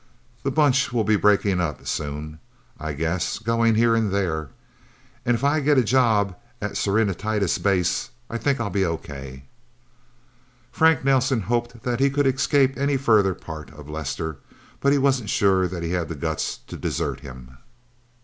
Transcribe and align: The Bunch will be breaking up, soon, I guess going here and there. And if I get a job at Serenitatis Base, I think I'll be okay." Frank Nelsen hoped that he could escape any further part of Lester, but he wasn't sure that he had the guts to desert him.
The 0.41 0.49
Bunch 0.49 0.91
will 0.91 1.03
be 1.03 1.15
breaking 1.15 1.61
up, 1.61 1.85
soon, 1.85 2.39
I 2.79 2.93
guess 2.93 3.37
going 3.37 3.75
here 3.75 3.93
and 3.93 4.11
there. 4.11 4.49
And 5.27 5.35
if 5.35 5.43
I 5.43 5.59
get 5.59 5.77
a 5.77 5.83
job 5.83 6.35
at 6.59 6.75
Serenitatis 6.75 7.59
Base, 7.59 8.09
I 8.27 8.39
think 8.39 8.59
I'll 8.59 8.71
be 8.71 8.83
okay." 8.83 9.43
Frank 10.71 11.03
Nelsen 11.05 11.41
hoped 11.41 11.83
that 11.83 11.99
he 11.99 12.09
could 12.09 12.25
escape 12.25 12.75
any 12.79 12.97
further 12.97 13.35
part 13.35 13.69
of 13.73 13.89
Lester, 13.91 14.37
but 14.79 14.91
he 14.91 14.97
wasn't 14.97 15.29
sure 15.29 15.67
that 15.67 15.83
he 15.83 15.91
had 15.91 16.09
the 16.09 16.15
guts 16.15 16.57
to 16.65 16.77
desert 16.77 17.19
him. 17.19 17.57